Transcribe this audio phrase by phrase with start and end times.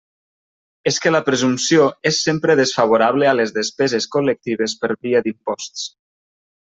[0.91, 5.85] És que la presumpció és sempre desfavorable a les despeses col·lectives per via d'imposts.